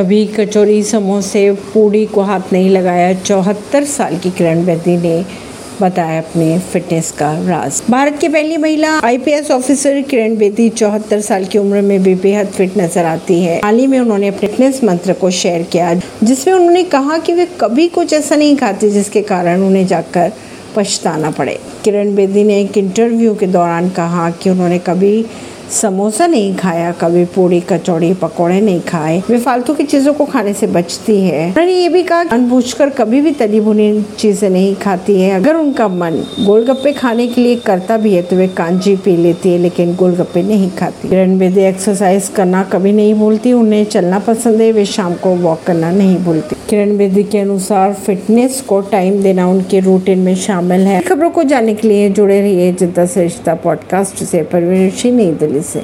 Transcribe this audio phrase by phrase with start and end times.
[0.00, 5.24] अभी कचौरी समोसे पूड़ी को हाथ नहीं लगाया। चौहत्तर साल की किरण बेदी ने
[5.80, 11.44] बताया अपने फिटनेस का राज। भारत की पहली महिला आईपीएस ऑफिसर किरण बेदी चौहत्तर साल
[11.44, 14.82] की उम्र में भी बेहद फिट नज़र आती है। हाल ही में उन्होंने अपने फिटनेस
[14.84, 19.22] मंत्र को शेयर किया, जिसमें उन्होंने कहा कि वे कभी कुछ ऐसा नहीं खाती जिसके
[19.22, 20.32] कारण उन्हें जाकर
[20.76, 25.24] पछताना पड़े। किरण बेदी ने एक इंटरव्यू के दौरान कहा कि उन्होंने कभी
[25.70, 30.52] समोसा नहीं खाया, कभी पूरी कचौड़ी पकौड़े नहीं खाए। वे फालतू की चीज़ों को खाने
[30.52, 34.74] से बचती है। उन्होंने ये भी कहा अनबूझ कर कभी भी तली भुनी चीज़ें नहीं
[34.74, 38.96] खाती है। अगर उनका मन गोलगप्पे खाने के लिए करता भी है तो वे कांजी
[38.96, 43.84] पी लेती है, लेकिन गोलगप्पे नहीं खाती। किरण बेदी एक्सरसाइज करना कभी नहीं भूलती, उन्हें
[43.84, 48.60] चलना पसंद है, वे शाम को वॉक करना नहीं भूलती। किरण बेदी के अनुसार फिटनेस
[48.60, 52.72] को टाइम देना उनके रूटीन में शामिल है। खबरों को जानने के लिए जुड़े रहिए
[52.72, 55.59] जिद्दा से रिश्ता पॉडकास्ट से। परवीन नई दिल्ली